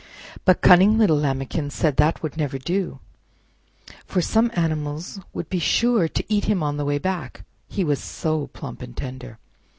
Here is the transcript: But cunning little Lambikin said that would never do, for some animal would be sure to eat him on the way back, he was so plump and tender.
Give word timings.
But 0.45 0.61
cunning 0.61 0.97
little 0.97 1.15
Lambikin 1.15 1.69
said 1.69 1.97
that 1.97 2.23
would 2.23 2.35
never 2.35 2.57
do, 2.57 2.97
for 4.07 4.19
some 4.19 4.49
animal 4.55 4.99
would 5.31 5.47
be 5.47 5.59
sure 5.59 6.07
to 6.07 6.25
eat 6.27 6.45
him 6.45 6.63
on 6.63 6.77
the 6.77 6.85
way 6.85 6.97
back, 6.97 7.43
he 7.67 7.83
was 7.83 7.99
so 8.01 8.47
plump 8.47 8.81
and 8.81 8.97
tender. 8.97 9.37